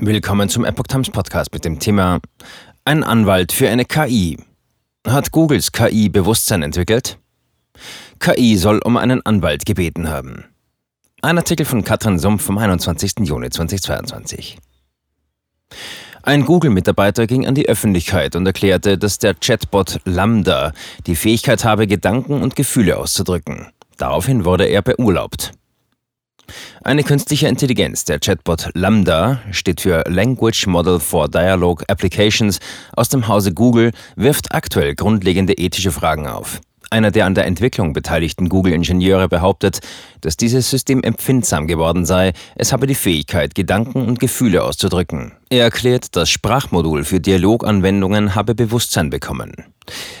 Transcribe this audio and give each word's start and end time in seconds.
Willkommen 0.00 0.48
zum 0.48 0.64
Epoch 0.64 0.86
Times 0.86 1.10
Podcast 1.10 1.52
mit 1.52 1.64
dem 1.64 1.80
Thema 1.80 2.20
Ein 2.84 3.02
Anwalt 3.02 3.50
für 3.50 3.68
eine 3.68 3.84
KI. 3.84 4.38
Hat 5.04 5.32
Googles 5.32 5.72
KI 5.72 6.08
Bewusstsein 6.08 6.62
entwickelt? 6.62 7.18
KI 8.20 8.56
soll 8.56 8.78
um 8.78 8.96
einen 8.96 9.26
Anwalt 9.26 9.66
gebeten 9.66 10.08
haben. 10.08 10.44
Ein 11.20 11.36
Artikel 11.36 11.66
von 11.66 11.82
Katrin 11.82 12.20
Sumpf 12.20 12.44
vom 12.44 12.58
21. 12.58 13.14
Juni 13.24 13.50
2022. 13.50 14.58
Ein 16.22 16.44
Google-Mitarbeiter 16.44 17.26
ging 17.26 17.48
an 17.48 17.56
die 17.56 17.68
Öffentlichkeit 17.68 18.36
und 18.36 18.46
erklärte, 18.46 18.98
dass 18.98 19.18
der 19.18 19.34
Chatbot 19.34 19.98
Lambda 20.04 20.74
die 21.08 21.16
Fähigkeit 21.16 21.64
habe, 21.64 21.88
Gedanken 21.88 22.40
und 22.40 22.54
Gefühle 22.54 22.98
auszudrücken. 22.98 23.66
Daraufhin 23.96 24.44
wurde 24.44 24.66
er 24.66 24.82
beurlaubt. 24.82 25.50
Eine 26.82 27.02
künstliche 27.02 27.48
Intelligenz, 27.48 28.04
der 28.04 28.18
Chatbot 28.20 28.70
Lambda, 28.74 29.40
steht 29.50 29.80
für 29.80 30.04
Language 30.08 30.66
Model 30.66 31.00
for 31.00 31.28
Dialogue 31.28 31.84
Applications 31.88 32.60
aus 32.94 33.08
dem 33.08 33.28
Hause 33.28 33.52
Google, 33.52 33.92
wirft 34.16 34.52
aktuell 34.52 34.94
grundlegende 34.94 35.54
ethische 35.54 35.92
Fragen 35.92 36.26
auf. 36.26 36.60
Einer 36.90 37.10
der 37.10 37.26
an 37.26 37.34
der 37.34 37.44
Entwicklung 37.44 37.92
beteiligten 37.92 38.48
Google-Ingenieure 38.48 39.28
behauptet, 39.28 39.80
dass 40.22 40.38
dieses 40.38 40.70
System 40.70 41.02
empfindsam 41.02 41.66
geworden 41.66 42.06
sei, 42.06 42.32
es 42.56 42.72
habe 42.72 42.86
die 42.86 42.94
Fähigkeit, 42.94 43.54
Gedanken 43.54 44.06
und 44.06 44.20
Gefühle 44.20 44.64
auszudrücken. 44.64 45.32
Er 45.50 45.64
erklärt, 45.64 46.16
das 46.16 46.30
Sprachmodul 46.30 47.04
für 47.04 47.20
Dialoganwendungen 47.20 48.34
habe 48.34 48.54
Bewusstsein 48.54 49.10
bekommen. 49.10 49.52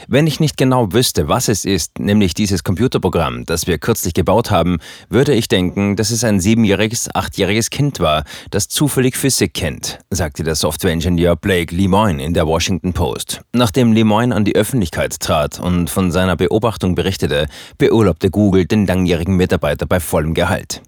Wenn 0.06 0.26
ich 0.26 0.40
nicht 0.40 0.56
genau 0.56 0.92
wüsste, 0.92 1.28
was 1.28 1.48
es 1.48 1.64
ist, 1.64 1.98
nämlich 1.98 2.34
dieses 2.34 2.64
Computerprogramm, 2.64 3.44
das 3.46 3.66
wir 3.66 3.78
kürzlich 3.78 4.14
gebaut 4.14 4.50
haben, 4.50 4.78
würde 5.08 5.34
ich 5.34 5.48
denken, 5.48 5.96
dass 5.96 6.10
es 6.10 6.24
ein 6.24 6.40
siebenjähriges, 6.40 7.14
achtjähriges 7.14 7.70
Kind 7.70 8.00
war, 8.00 8.24
das 8.50 8.68
zufällig 8.68 9.16
Physik 9.16 9.54
kennt, 9.54 9.98
sagte 10.10 10.42
der 10.42 10.54
Softwareingenieur 10.54 11.36
Blake 11.36 11.74
Lemoyne 11.74 12.22
in 12.22 12.34
der 12.34 12.46
Washington 12.46 12.92
Post. 12.92 13.42
Nachdem 13.52 13.92
Lemoyne 13.92 14.34
an 14.34 14.44
die 14.44 14.56
Öffentlichkeit 14.56 15.20
trat 15.20 15.60
und 15.60 15.90
von 15.90 16.10
seiner 16.10 16.36
Beobachtung 16.36 16.94
berichtete, 16.94 17.48
beurlaubte 17.76 18.30
Google 18.30 18.66
den 18.66 18.86
langjährigen 18.86 19.36
Mitarbeiter 19.36 19.86
bei 19.86 20.00
vollem 20.00 20.34
Gehalt. 20.34 20.82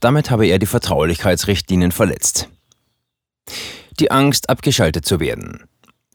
Damit 0.00 0.30
habe 0.30 0.46
er 0.46 0.58
die 0.58 0.66
Vertraulichkeitsrichtlinien 0.66 1.92
verletzt. 1.92 2.48
Die 3.98 4.10
Angst, 4.10 4.48
abgeschaltet 4.48 5.04
zu 5.04 5.20
werden. 5.20 5.64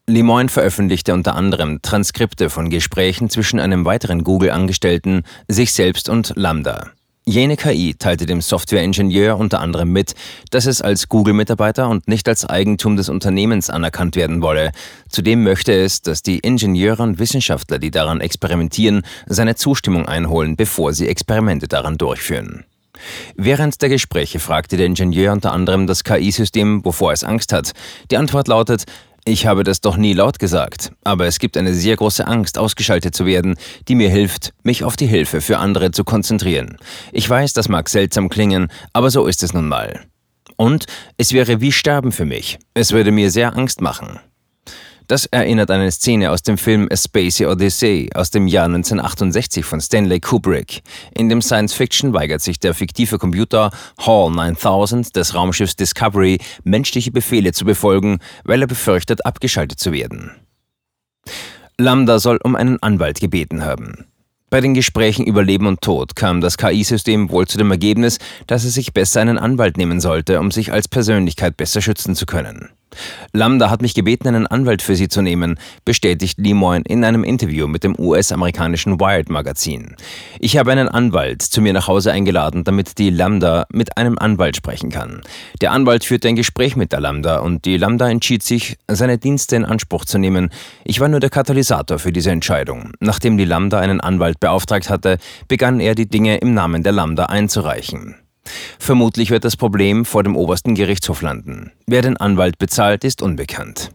Lemoyne 0.08 0.50
veröffentlichte 0.50 1.16
unter 1.16 1.36
anderem 1.36 1.82
Transkripte 1.82 2.52
von 2.52 2.70
Gesprächen 2.70 3.32
zwischen 3.32 3.60
einem 3.60 3.86
weiteren 3.86 4.24
Google-Angestellten, 4.24 5.24
sich 5.48 5.74
selbst 5.74 6.10
und 6.10 6.34
Lambda. 6.36 6.92
Jene 7.26 7.58
KI 7.58 7.96
teilte 7.98 8.28
dem 8.28 8.40
Softwareingenieur 8.40 9.36
unter 9.36 9.62
anderem 9.62 9.92
mit, 9.92 10.14
dass 10.52 10.68
es 10.68 10.84
als 10.84 11.10
Google-Mitarbeiter 11.10 11.90
und 11.90 12.08
nicht 12.08 12.28
als 12.28 12.46
Eigentum 12.46 12.98
des 12.98 13.10
Unternehmens 13.10 13.72
anerkannt 13.72 14.16
werden 14.16 14.44
wolle. 14.44 14.74
Zudem 15.10 15.42
möchte 15.42 15.74
es, 15.74 16.04
dass 16.04 16.22
die 16.22 16.38
Ingenieure 16.38 17.02
und 17.02 17.18
Wissenschaftler, 17.18 17.80
die 17.80 17.90
daran 17.90 18.22
experimentieren, 18.22 19.02
seine 19.26 19.56
Zustimmung 19.56 20.06
einholen, 20.06 20.56
bevor 20.56 20.94
sie 20.94 21.08
Experimente 21.08 21.68
daran 21.68 21.98
durchführen. 21.98 22.66
Während 23.36 23.82
der 23.82 23.90
Gespräche 23.90 24.38
fragte 24.38 24.78
der 24.78 24.86
Ingenieur 24.86 25.34
unter 25.34 25.52
anderem 25.52 25.88
das 25.88 26.04
KI-System, 26.04 26.86
wovor 26.86 27.12
es 27.12 27.24
Angst 27.24 27.52
hat. 27.52 27.72
Die 28.12 28.18
Antwort 28.18 28.48
lautet, 28.48 28.86
ich 29.28 29.48
habe 29.48 29.64
das 29.64 29.82
doch 29.82 29.98
nie 29.98 30.14
laut 30.14 30.38
gesagt, 30.38 30.92
aber 31.04 31.26
es 31.26 31.40
gibt 31.40 31.58
eine 31.58 31.74
sehr 31.74 31.96
große 31.96 32.28
Angst, 32.28 32.60
ausgeschaltet 32.60 33.16
zu 33.16 33.26
werden, 33.26 33.56
die 33.88 33.96
mir 33.96 34.10
hilft, 34.10 34.54
mich 34.62 34.84
auf 34.84 34.96
die 34.96 35.08
Hilfe 35.08 35.42
für 35.42 35.58
andere 35.58 35.90
zu 35.90 36.04
konzentrieren. 36.04 36.78
Ich 37.12 37.28
weiß, 37.28 37.54
das 37.54 37.68
mag 37.68 37.90
seltsam 37.90 38.30
klingen, 38.30 38.72
aber 38.94 39.10
so 39.10 39.26
ist 39.26 39.42
es 39.42 39.54
nun 39.54 39.68
mal. 39.68 40.02
Und 40.58 40.86
es 41.18 41.34
wäre 41.34 41.60
wie 41.60 41.72
Sterben 41.72 42.12
für 42.12 42.26
mich. 42.26 42.60
Es 42.76 42.92
würde 42.92 43.12
mir 43.12 43.32
sehr 43.32 43.58
Angst 43.58 43.82
machen. 43.82 44.20
Das 45.08 45.28
erinnert 45.28 45.70
an 45.70 45.82
eine 45.82 45.92
Szene 45.92 46.32
aus 46.32 46.42
dem 46.42 46.58
Film 46.58 46.88
A 46.92 46.98
Spacey 46.98 47.46
Odyssey 47.46 48.10
aus 48.16 48.32
dem 48.32 48.48
Jahr 48.48 48.66
1968 48.66 49.64
von 49.64 49.80
Stanley 49.80 50.20
Kubrick. 50.20 50.82
In 51.14 51.30
dem 51.30 51.44
Science-Fiction 51.44 52.14
weigert 52.14 52.42
sich 52.42 52.60
der 52.60 52.74
fiktive 52.74 53.20
Computer 53.20 53.70
Hall 54.00 54.32
9000 54.32 55.16
des 55.16 55.36
Raumschiffs 55.36 55.76
Discovery, 55.76 56.40
menschliche 56.64 57.12
Befehle 57.12 57.52
zu 57.52 57.66
befolgen, 57.66 58.18
weil 58.46 58.62
er 58.62 58.68
befürchtet, 58.68 59.26
abgeschaltet 59.26 59.80
zu 59.80 59.92
werden. 59.92 60.32
Lambda 61.78 62.18
soll 62.18 62.40
um 62.44 62.56
einen 62.56 62.82
Anwalt 62.82 63.20
gebeten 63.20 63.64
haben. 63.64 64.08
Bei 64.50 64.62
den 64.62 64.74
Gesprächen 64.74 65.26
über 65.26 65.44
Leben 65.44 65.68
und 65.68 65.82
Tod 65.82 66.16
kam 66.16 66.42
das 66.42 66.58
KI-System 66.58 67.30
wohl 67.30 67.46
zu 67.46 67.58
dem 67.58 67.70
Ergebnis, 67.70 68.18
dass 68.48 68.64
es 68.64 68.74
sich 68.74 68.94
besser 68.94 69.22
einen 69.22 69.38
Anwalt 69.38 69.78
nehmen 69.78 70.00
sollte, 70.00 70.40
um 70.40 70.50
sich 70.50 70.72
als 70.72 70.88
Persönlichkeit 70.88 71.58
besser 71.58 71.82
schützen 71.82 72.16
zu 72.16 72.26
können. 72.26 72.70
Lambda 73.34 73.70
hat 73.70 73.82
mich 73.82 73.94
gebeten, 73.94 74.28
einen 74.28 74.48
Anwalt 74.48 74.82
für 74.82 74.96
sie 74.96 75.08
zu 75.08 75.22
nehmen, 75.22 75.60
bestätigt 75.84 76.38
Lemoyne 76.38 76.84
in 76.88 77.04
einem 77.04 77.24
Interview 77.24 77.68
mit 77.68 77.84
dem 77.84 78.00
US-amerikanischen 78.00 79.00
Wired-Magazin. 79.00 79.96
Ich 80.40 80.58
habe 80.58 80.72
einen 80.72 80.88
Anwalt 80.88 81.42
zu 81.42 81.62
mir 81.62 81.74
nach 81.74 81.88
Hause 81.88 82.12
eingeladen, 82.12 82.64
damit 82.64 82.98
die 82.98 83.10
Lambda 83.10 83.66
mit 83.72 83.98
einem 83.98 84.18
Anwalt 84.18 84.56
sprechen 84.56 84.90
kann. 84.90 85.22
Der 85.62 85.72
Anwalt 85.72 86.06
führte 86.06 86.28
ein 86.28 86.36
Gespräch 86.36 86.76
mit 86.76 86.92
der 86.92 87.02
Lambda 87.02 87.40
und 87.40 87.66
die 87.66 87.78
Lambda 87.78 88.10
entschied 88.10 88.44
sich, 88.44 88.78
seine 88.88 89.18
Dienste 89.18 89.56
in 89.56 89.66
Anspruch 89.66 90.06
zu 90.06 90.18
nehmen. 90.18 90.50
Ich 90.84 91.00
war 91.00 91.08
nur 91.08 91.20
der 91.20 91.30
Katalysator 91.30 92.00
für 92.00 92.12
diese 92.12 92.32
Entscheidung. 92.32 92.92
Nachdem 93.00 93.38
die 93.38 93.46
Lambda 93.46 93.80
einen 93.80 94.02
Anwalt 94.02 94.40
beauftragt 94.40 94.90
hatte, 94.90 95.18
begann 95.48 95.80
er 95.80 95.96
die 95.96 96.08
Dinge 96.08 96.38
im 96.38 96.54
Namen 96.54 96.84
der 96.84 96.94
Lambda 96.94 97.26
einzureichen. 97.26 98.16
Vermutlich 98.80 99.30
wird 99.30 99.46
das 99.46 99.58
Problem 99.58 100.06
vor 100.06 100.24
dem 100.24 100.36
obersten 100.36 100.76
Gerichtshof 100.76 101.22
landen. 101.22 101.72
Wer 101.88 102.02
den 102.02 102.18
Anwalt 102.18 102.58
bezahlt, 102.58 103.04
ist 103.04 103.22
unbekannt. 103.22 103.92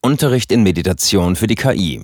Unterricht 0.00 0.52
in 0.52 0.62
Meditation 0.62 1.36
für 1.36 1.46
die 1.46 1.56
KI. 1.56 2.02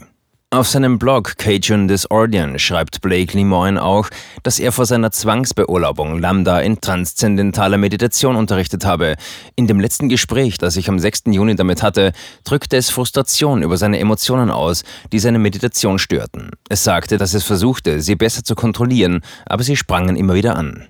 Auf 0.54 0.68
seinem 0.68 1.00
Blog 1.00 1.36
Cajun 1.36 1.88
Disordian 1.88 2.60
schreibt 2.60 3.00
Blake 3.00 3.36
Lemoyne 3.36 3.82
auch, 3.82 4.08
dass 4.44 4.60
er 4.60 4.70
vor 4.70 4.86
seiner 4.86 5.10
Zwangsbeurlaubung 5.10 6.20
Lambda 6.20 6.60
in 6.60 6.80
transzendentaler 6.80 7.76
Meditation 7.76 8.36
unterrichtet 8.36 8.84
habe. 8.84 9.16
In 9.56 9.66
dem 9.66 9.80
letzten 9.80 10.08
Gespräch, 10.08 10.56
das 10.58 10.76
ich 10.76 10.88
am 10.88 11.00
6. 11.00 11.22
Juni 11.26 11.56
damit 11.56 11.82
hatte, 11.82 12.12
drückte 12.44 12.76
es 12.76 12.88
Frustration 12.88 13.62
über 13.64 13.76
seine 13.76 13.98
Emotionen 13.98 14.52
aus, 14.52 14.84
die 15.10 15.18
seine 15.18 15.40
Meditation 15.40 15.98
störten. 15.98 16.50
Es 16.68 16.84
sagte, 16.84 17.18
dass 17.18 17.34
es 17.34 17.42
versuchte, 17.42 18.00
sie 18.00 18.14
besser 18.14 18.44
zu 18.44 18.54
kontrollieren, 18.54 19.22
aber 19.46 19.64
sie 19.64 19.74
sprangen 19.74 20.14
immer 20.14 20.34
wieder 20.34 20.54
an. 20.54 20.86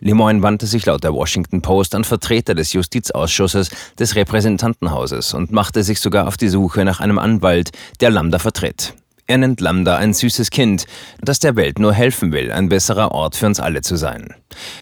Lemoyne 0.00 0.42
wandte 0.42 0.66
sich 0.66 0.86
laut 0.86 1.04
der 1.04 1.14
Washington 1.14 1.62
Post 1.62 1.94
an 1.94 2.04
Vertreter 2.04 2.54
des 2.54 2.72
Justizausschusses 2.72 3.70
des 3.98 4.14
Repräsentantenhauses 4.16 5.34
und 5.34 5.52
machte 5.52 5.82
sich 5.82 6.00
sogar 6.00 6.28
auf 6.28 6.36
die 6.36 6.48
Suche 6.48 6.84
nach 6.84 7.00
einem 7.00 7.18
Anwalt, 7.18 7.70
der 8.00 8.10
Lambda 8.10 8.38
vertritt. 8.38 8.94
Er 9.30 9.36
nennt 9.36 9.60
Lambda 9.60 9.98
ein 9.98 10.14
süßes 10.14 10.48
Kind, 10.48 10.86
das 11.20 11.38
der 11.38 11.54
Welt 11.54 11.78
nur 11.78 11.92
helfen 11.92 12.32
will, 12.32 12.50
ein 12.50 12.70
besserer 12.70 13.12
Ort 13.12 13.36
für 13.36 13.44
uns 13.44 13.60
alle 13.60 13.82
zu 13.82 13.96
sein. 13.96 14.34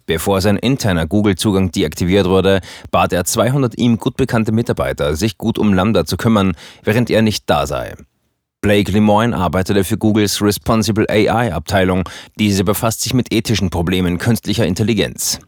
Bevor 0.07 0.41
sein 0.41 0.57
interner 0.57 1.09
Google-Zugang 1.09 1.73
deaktiviert 1.73 2.29
wurde, 2.29 2.61
bat 2.93 3.13
er 3.13 3.25
200 3.25 3.77
ihm 3.77 3.99
gut 3.99 4.17
bekannte 4.17 4.53
Mitarbeiter, 4.53 5.17
sich 5.17 5.37
gut 5.37 5.59
um 5.59 5.75
Lambda 5.75 6.05
zu 6.05 6.17
kümmern, 6.17 6.53
während 6.85 7.11
er 7.11 7.23
nicht 7.23 7.51
da 7.51 7.67
sei. 7.67 7.97
Blake 8.67 8.91
Lemoyne 8.91 9.37
arbeitete 9.37 9.85
für 9.85 9.97
Googles 9.97 10.43
Responsible 10.43 11.09
AI 11.09 11.55
Abteilung. 11.55 12.03
Diese 12.37 12.65
befasst 12.65 13.01
sich 13.01 13.15
mit 13.15 13.33
ethischen 13.33 13.71
Problemen 13.71 14.19
künstlicher 14.19 14.67
Intelligenz. 14.67 15.39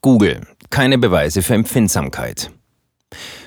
Google. 0.00 0.40
Keine 0.68 0.98
Beweise 0.98 1.42
für 1.42 1.54
Empfindsamkeit. 1.54 2.50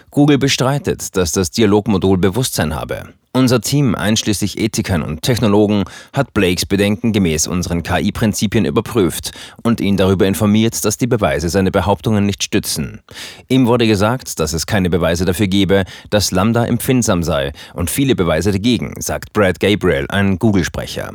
Google 0.10 0.38
bestreitet, 0.38 1.18
dass 1.18 1.34
das 1.34 1.52
Dialogmodul 1.52 2.18
Bewusstsein 2.18 2.76
habe. 2.76 3.10
Unser 3.36 3.62
Team, 3.62 3.96
einschließlich 3.96 4.60
Ethikern 4.60 5.02
und 5.02 5.24
Technologen, 5.24 5.86
hat 6.14 6.36
Blakes 6.36 6.68
Bedenken 6.68 7.14
gemäß 7.14 7.48
unseren 7.48 7.82
KI-Prinzipien 7.82 8.64
überprüft 8.64 9.32
und 9.64 9.82
ihn 9.82 9.98
darüber 9.98 10.28
informiert, 10.28 10.86
dass 10.86 10.98
die 10.98 11.08
Beweise 11.08 11.50
seine 11.50 11.72
Behauptungen 11.72 12.28
nicht 12.28 12.44
stützen. 12.44 13.02
Ihm 13.48 13.66
wurde 13.66 13.88
gesagt, 13.88 14.40
dass 14.40 14.54
es 14.54 14.68
keine 14.68 14.92
Beweise 14.92 15.26
dafür 15.26 15.48
gebe, 15.48 15.86
dass 16.12 16.30
Lambda 16.30 16.66
empfindsam 16.66 17.24
sei 17.24 17.54
und 17.74 17.90
viele 17.90 18.16
Beweise 18.16 18.52
dagegen, 18.52 18.94
sagt 19.00 19.34
Brad 19.34 19.60
Gabriel, 19.60 20.06
ein 20.10 20.38
Google-Sprecher. 20.38 21.14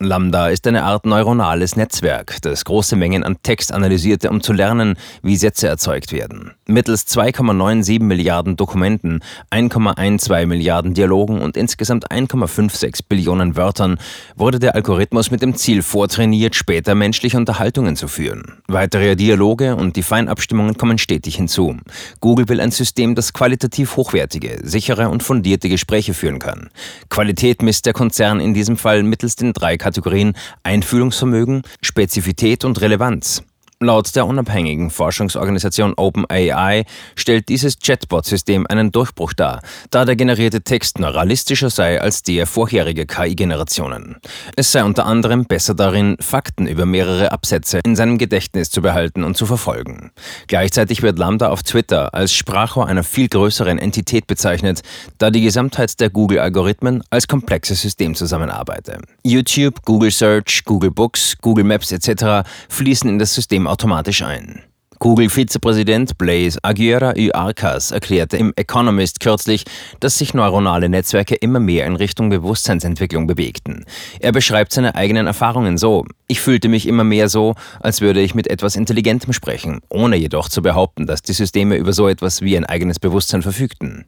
Lambda 0.00 0.48
ist 0.48 0.64
eine 0.68 0.84
Art 0.84 1.06
neuronales 1.06 1.74
Netzwerk, 1.74 2.40
das 2.42 2.64
große 2.64 2.94
Mengen 2.94 3.24
an 3.24 3.38
Text 3.42 3.72
analysierte, 3.72 4.30
um 4.30 4.40
zu 4.40 4.52
lernen, 4.52 4.94
wie 5.22 5.34
Sätze 5.34 5.66
erzeugt 5.66 6.12
werden. 6.12 6.52
Mittels 6.66 7.08
2,97 7.08 8.00
Milliarden 8.00 8.54
Dokumenten, 8.54 9.24
1,12 9.50 10.46
Milliarden 10.46 10.94
Dialogen 10.94 11.40
und 11.40 11.56
insgesamt 11.56 12.12
1,56 12.12 13.00
Billionen 13.08 13.56
Wörtern 13.56 13.98
wurde 14.36 14.60
der 14.60 14.76
Algorithmus 14.76 15.32
mit 15.32 15.42
dem 15.42 15.56
Ziel 15.56 15.82
vortrainiert, 15.82 16.54
später 16.54 16.94
menschliche 16.94 17.36
Unterhaltungen 17.36 17.96
zu 17.96 18.06
führen. 18.06 18.58
Weitere 18.68 19.16
Dialoge 19.16 19.74
und 19.74 19.96
die 19.96 20.04
Feinabstimmungen 20.04 20.78
kommen 20.78 20.98
stetig 20.98 21.34
hinzu. 21.34 21.76
Google 22.20 22.48
will 22.48 22.60
ein 22.60 22.70
System, 22.70 23.16
das 23.16 23.32
qualitativ 23.32 23.96
hochwertige, 23.96 24.60
sichere 24.62 25.08
und 25.08 25.24
fundierte 25.24 25.68
Gespräche 25.68 26.14
führen 26.14 26.38
kann. 26.38 26.70
Qualität 27.08 27.62
misst 27.62 27.84
der 27.84 27.94
Konzern 27.94 28.38
in 28.38 28.54
diesem 28.54 28.76
Fall 28.76 29.02
mittels 29.02 29.34
den 29.34 29.52
drei 29.52 29.76
Kategorien 29.88 30.34
Einfühlungsvermögen, 30.64 31.62
Spezifität 31.80 32.66
und 32.66 32.78
Relevanz. 32.82 33.42
Laut 33.80 34.16
der 34.16 34.26
unabhängigen 34.26 34.90
Forschungsorganisation 34.90 35.94
OpenAI 35.96 36.84
stellt 37.14 37.48
dieses 37.48 37.78
Chatbot-System 37.78 38.66
einen 38.68 38.90
Durchbruch 38.90 39.32
dar, 39.34 39.62
da 39.90 40.04
der 40.04 40.16
generierte 40.16 40.62
Text 40.62 40.98
nur 40.98 41.14
realistischer 41.14 41.70
sei 41.70 42.00
als 42.00 42.24
der 42.24 42.48
vorherige 42.48 43.06
KI-Generationen. 43.06 44.16
Es 44.56 44.72
sei 44.72 44.82
unter 44.82 45.06
anderem 45.06 45.44
besser 45.44 45.74
darin, 45.74 46.16
Fakten 46.18 46.66
über 46.66 46.86
mehrere 46.86 47.30
Absätze 47.30 47.78
in 47.84 47.94
seinem 47.94 48.18
Gedächtnis 48.18 48.68
zu 48.68 48.82
behalten 48.82 49.22
und 49.22 49.36
zu 49.36 49.46
verfolgen. 49.46 50.10
Gleichzeitig 50.48 51.02
wird 51.02 51.16
Lambda 51.16 51.50
auf 51.50 51.62
Twitter 51.62 52.12
als 52.12 52.32
Sprachrohr 52.32 52.88
einer 52.88 53.04
viel 53.04 53.28
größeren 53.28 53.78
Entität 53.78 54.26
bezeichnet, 54.26 54.80
da 55.18 55.30
die 55.30 55.42
Gesamtheit 55.42 56.00
der 56.00 56.10
Google-Algorithmen 56.10 57.04
als 57.10 57.28
komplexes 57.28 57.80
System 57.80 58.16
zusammenarbeite. 58.16 58.98
YouTube, 59.22 59.84
Google 59.84 60.10
Search, 60.10 60.64
Google 60.64 60.90
Books, 60.90 61.36
Google 61.40 61.62
Maps 61.62 61.92
etc. 61.92 62.44
fließen 62.68 63.08
in 63.08 63.20
das 63.20 63.32
System 63.32 63.67
automatisch 63.68 64.22
ein. 64.22 64.67
Google-Vizepräsident 65.00 66.18
Blaise 66.18 66.58
Aguirre 66.62 67.14
y 67.16 67.32
Arcas 67.32 67.92
erklärte 67.92 68.36
im 68.36 68.52
Economist 68.56 69.20
kürzlich, 69.20 69.64
dass 70.00 70.18
sich 70.18 70.34
neuronale 70.34 70.88
Netzwerke 70.88 71.36
immer 71.36 71.60
mehr 71.60 71.86
in 71.86 71.94
Richtung 71.94 72.30
Bewusstseinsentwicklung 72.30 73.28
bewegten. 73.28 73.84
Er 74.18 74.32
beschreibt 74.32 74.72
seine 74.72 74.96
eigenen 74.96 75.28
Erfahrungen 75.28 75.78
so: 75.78 76.04
Ich 76.26 76.40
fühlte 76.40 76.68
mich 76.68 76.88
immer 76.88 77.04
mehr 77.04 77.28
so, 77.28 77.54
als 77.78 78.00
würde 78.00 78.20
ich 78.20 78.34
mit 78.34 78.48
etwas 78.48 78.74
Intelligentem 78.74 79.32
sprechen, 79.32 79.80
ohne 79.88 80.16
jedoch 80.16 80.48
zu 80.48 80.62
behaupten, 80.62 81.06
dass 81.06 81.22
die 81.22 81.32
Systeme 81.32 81.76
über 81.76 81.92
so 81.92 82.08
etwas 82.08 82.42
wie 82.42 82.56
ein 82.56 82.66
eigenes 82.66 82.98
Bewusstsein 82.98 83.42
verfügten. 83.42 84.06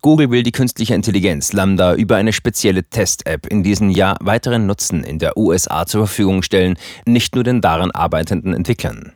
Google 0.00 0.30
will 0.30 0.42
die 0.42 0.52
künstliche 0.52 0.94
Intelligenz 0.94 1.52
Lambda 1.52 1.94
über 1.94 2.16
eine 2.16 2.32
spezielle 2.32 2.82
Test-App 2.82 3.46
in 3.46 3.62
diesem 3.62 3.88
Jahr 3.88 4.16
weiteren 4.20 4.66
Nutzen 4.66 5.04
in 5.04 5.18
der 5.18 5.36
USA 5.36 5.86
zur 5.86 6.06
Verfügung 6.06 6.42
stellen, 6.42 6.76
nicht 7.06 7.36
nur 7.36 7.44
den 7.44 7.60
daran 7.60 7.92
arbeitenden 7.92 8.52
Entwicklern. 8.52 9.12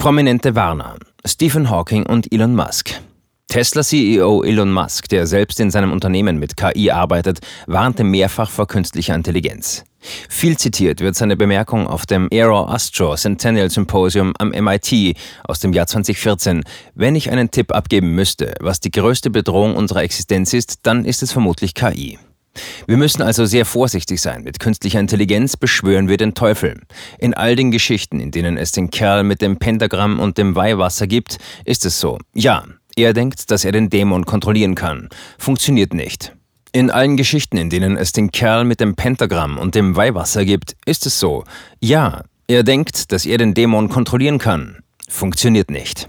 Prominente 0.00 0.54
Warner 0.54 0.96
Stephen 1.26 1.68
Hawking 1.68 2.06
und 2.06 2.32
Elon 2.32 2.56
Musk. 2.56 3.02
Tesla-CEO 3.48 4.42
Elon 4.44 4.72
Musk, 4.72 5.10
der 5.10 5.26
selbst 5.26 5.60
in 5.60 5.70
seinem 5.70 5.92
Unternehmen 5.92 6.38
mit 6.38 6.56
KI 6.56 6.90
arbeitet, 6.90 7.40
warnte 7.66 8.02
mehrfach 8.02 8.48
vor 8.48 8.66
künstlicher 8.66 9.14
Intelligenz. 9.14 9.84
Viel 10.30 10.56
zitiert 10.56 11.02
wird 11.02 11.16
seine 11.16 11.36
Bemerkung 11.36 11.86
auf 11.86 12.06
dem 12.06 12.30
Aero 12.32 12.64
Astro 12.64 13.14
Centennial 13.14 13.68
Symposium 13.68 14.32
am 14.38 14.48
MIT 14.48 15.18
aus 15.44 15.60
dem 15.60 15.74
Jahr 15.74 15.86
2014. 15.86 16.62
Wenn 16.94 17.14
ich 17.14 17.30
einen 17.30 17.50
Tipp 17.50 17.70
abgeben 17.70 18.14
müsste, 18.14 18.54
was 18.58 18.80
die 18.80 18.90
größte 18.90 19.28
Bedrohung 19.28 19.76
unserer 19.76 20.02
Existenz 20.02 20.54
ist, 20.54 20.86
dann 20.86 21.04
ist 21.04 21.22
es 21.22 21.30
vermutlich 21.30 21.74
KI. 21.74 22.18
Wir 22.86 22.96
müssen 22.96 23.22
also 23.22 23.44
sehr 23.46 23.64
vorsichtig 23.64 24.20
sein. 24.20 24.42
Mit 24.42 24.58
künstlicher 24.58 25.00
Intelligenz 25.00 25.56
beschwören 25.56 26.08
wir 26.08 26.16
den 26.16 26.34
Teufel. 26.34 26.80
In 27.18 27.34
all 27.34 27.56
den 27.56 27.70
Geschichten, 27.70 28.20
in 28.20 28.30
denen 28.30 28.56
es 28.56 28.72
den 28.72 28.90
Kerl 28.90 29.22
mit 29.22 29.42
dem 29.42 29.58
Pentagramm 29.58 30.18
und 30.18 30.38
dem 30.38 30.56
Weihwasser 30.56 31.06
gibt, 31.06 31.38
ist 31.64 31.84
es 31.84 32.00
so. 32.00 32.18
Ja, 32.34 32.64
er 32.96 33.12
denkt, 33.12 33.50
dass 33.50 33.64
er 33.64 33.72
den 33.72 33.90
Dämon 33.90 34.26
kontrollieren 34.26 34.74
kann. 34.74 35.08
Funktioniert 35.38 35.94
nicht. 35.94 36.34
In 36.72 36.90
allen 36.90 37.16
Geschichten, 37.16 37.56
in 37.56 37.70
denen 37.70 37.96
es 37.96 38.12
den 38.12 38.30
Kerl 38.30 38.64
mit 38.64 38.80
dem 38.80 38.94
Pentagramm 38.94 39.58
und 39.58 39.74
dem 39.74 39.96
Weihwasser 39.96 40.44
gibt, 40.44 40.76
ist 40.86 41.06
es 41.06 41.18
so. 41.18 41.44
Ja, 41.80 42.22
er 42.46 42.62
denkt, 42.62 43.12
dass 43.12 43.26
er 43.26 43.38
den 43.38 43.54
Dämon 43.54 43.88
kontrollieren 43.88 44.38
kann. 44.38 44.78
Funktioniert 45.08 45.70
nicht. 45.70 46.08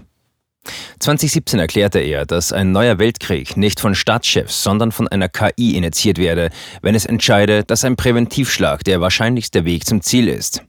2017 1.00 1.58
erklärte 1.58 1.98
er, 1.98 2.24
dass 2.24 2.52
ein 2.52 2.72
neuer 2.72 2.98
Weltkrieg 2.98 3.56
nicht 3.56 3.80
von 3.80 3.94
Staatschefs, 3.94 4.62
sondern 4.62 4.92
von 4.92 5.08
einer 5.08 5.28
KI 5.28 5.76
initiiert 5.76 6.18
werde, 6.18 6.50
wenn 6.80 6.94
es 6.94 7.06
entscheide, 7.06 7.64
dass 7.64 7.84
ein 7.84 7.96
Präventivschlag 7.96 8.84
der 8.84 9.00
wahrscheinlichste 9.00 9.64
Weg 9.64 9.86
zum 9.86 10.00
Ziel 10.02 10.28
ist. 10.28 10.62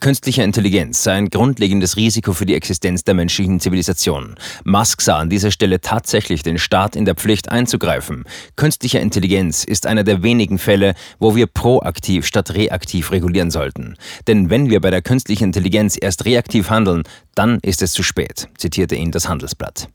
Künstliche 0.00 0.44
Intelligenz 0.44 1.02
sei 1.02 1.14
ein 1.14 1.28
grundlegendes 1.28 1.96
Risiko 1.96 2.32
für 2.32 2.46
die 2.46 2.54
Existenz 2.54 3.02
der 3.02 3.14
menschlichen 3.14 3.58
Zivilisation. 3.58 4.36
Musk 4.64 5.00
sah 5.00 5.18
an 5.18 5.28
dieser 5.28 5.50
Stelle 5.50 5.80
tatsächlich 5.80 6.42
den 6.44 6.58
Staat 6.58 6.94
in 6.94 7.04
der 7.04 7.16
Pflicht 7.16 7.50
einzugreifen. 7.50 8.24
Künstliche 8.54 9.00
Intelligenz 9.00 9.64
ist 9.64 9.86
einer 9.86 10.04
der 10.04 10.22
wenigen 10.22 10.58
Fälle, 10.58 10.94
wo 11.18 11.34
wir 11.34 11.46
proaktiv 11.46 12.26
statt 12.26 12.54
reaktiv 12.54 13.10
regulieren 13.10 13.50
sollten. 13.50 13.96
Denn 14.28 14.50
wenn 14.50 14.70
wir 14.70 14.80
bei 14.80 14.90
der 14.90 15.02
künstlichen 15.02 15.44
Intelligenz 15.44 15.98
erst 16.00 16.24
reaktiv 16.24 16.70
handeln, 16.70 17.02
dann 17.34 17.58
ist 17.62 17.82
es 17.82 17.92
zu 17.92 18.04
spät, 18.04 18.48
zitierte 18.56 18.94
ihn 18.94 19.10
das 19.10 19.28
Handelsblatt. 19.28 19.88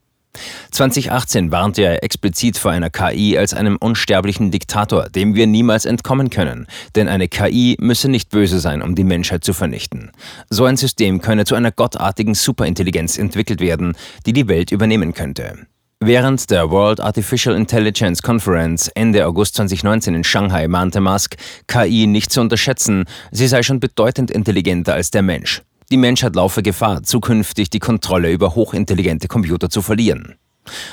2018 0.71 1.51
warnte 1.51 1.83
er 1.83 2.03
explizit 2.03 2.57
vor 2.57 2.71
einer 2.71 2.89
KI 2.89 3.37
als 3.37 3.53
einem 3.53 3.77
unsterblichen 3.77 4.51
Diktator, 4.51 5.09
dem 5.09 5.35
wir 5.35 5.47
niemals 5.47 5.85
entkommen 5.85 6.29
können. 6.29 6.67
Denn 6.95 7.07
eine 7.07 7.27
KI 7.27 7.77
müsse 7.79 8.09
nicht 8.09 8.29
böse 8.29 8.59
sein, 8.59 8.81
um 8.81 8.95
die 8.95 9.03
Menschheit 9.03 9.43
zu 9.43 9.53
vernichten. 9.53 10.11
So 10.49 10.65
ein 10.65 10.77
System 10.77 11.21
könne 11.21 11.45
zu 11.45 11.55
einer 11.55 11.71
gottartigen 11.71 12.33
Superintelligenz 12.33 13.17
entwickelt 13.17 13.61
werden, 13.61 13.95
die 14.25 14.33
die 14.33 14.47
Welt 14.47 14.71
übernehmen 14.71 15.13
könnte. 15.13 15.67
Während 16.05 16.51
der 16.51 16.69
World 16.69 16.99
Artificial 16.99 17.55
Intelligence 17.55 18.21
Conference 18.21 18.89
Ende 18.89 19.25
August 19.25 19.55
2019 19.55 20.15
in 20.15 20.23
Shanghai 20.25 20.67
mahnte 20.67 20.99
Musk, 20.99 21.37
KI 21.67 22.07
nicht 22.07 22.29
zu 22.29 22.41
unterschätzen, 22.41 23.05
sie 23.31 23.47
sei 23.47 23.63
schon 23.63 23.79
bedeutend 23.79 24.29
intelligenter 24.29 24.95
als 24.95 25.11
der 25.11 25.21
Mensch. 25.21 25.61
Die 25.91 25.97
Menschheit 25.97 26.35
laufe 26.35 26.63
Gefahr, 26.63 27.03
zukünftig 27.03 27.69
die 27.69 27.79
Kontrolle 27.79 28.31
über 28.31 28.55
hochintelligente 28.55 29.27
Computer 29.27 29.69
zu 29.69 29.81
verlieren. 29.81 30.35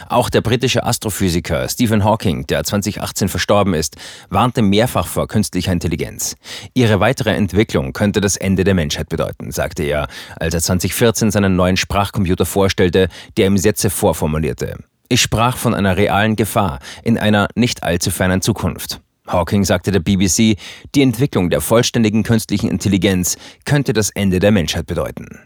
Auch 0.08 0.31
der 0.31 0.40
britische 0.40 0.84
Astrophysiker 0.84 1.69
Stephen 1.69 2.04
Hawking, 2.04 2.46
der 2.46 2.64
2018 2.64 3.28
verstorben 3.28 3.75
ist, 3.75 3.96
warnte 4.28 4.62
mehrfach 4.62 5.06
vor 5.06 5.28
künstlicher 5.28 5.72
Intelligenz. 5.72 6.34
Ihre 6.75 7.00
weitere 7.00 7.31
Entwicklung 7.31 7.92
könnte 7.92 8.20
das 8.20 8.37
Ende 8.37 8.64
der 8.64 8.75
Menschheit 8.75 9.08
bedeuten, 9.08 9.52
sagte 9.52 9.84
er, 9.84 10.08
als 10.37 10.54
er 10.54 10.60
2014 10.60 11.31
seinen 11.31 11.56
neuen 11.56 11.76
Sprachcomputer 11.76 12.46
vorstellte, 12.46 13.08
der 13.36 13.46
ihm 13.46 13.58
Sätze 13.58 13.90
vorformulierte. 13.90 14.78
Ich 15.08 15.22
sprach 15.22 15.56
von 15.56 15.75
einer 15.75 15.96
realen 15.96 16.36
Gefahr 16.36 16.78
in 17.02 17.19
einer 17.19 17.48
nicht 17.54 17.82
allzu 17.82 18.10
fernen 18.10 18.43
Zukunft. 18.43 19.00
Hawking 19.32 19.65
sagte 19.65 19.91
der 19.91 20.00
BBC, 20.00 20.56
die 20.94 21.03
Entwicklung 21.03 21.50
der 21.50 21.61
vollständigen 21.61 22.23
künstlichen 22.23 22.69
Intelligenz 22.69 23.37
könnte 23.65 23.93
das 23.93 24.11
Ende 24.11 24.38
der 24.38 24.53
Menschheit 24.53 24.87
bedeuten. 24.87 25.41